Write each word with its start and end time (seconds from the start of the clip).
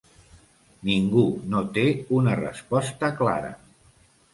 Ningú 0.89 1.27
no 1.53 1.63
té 1.77 1.85
una 2.23 2.37
resposta 2.43 3.15
clara. 3.25 3.59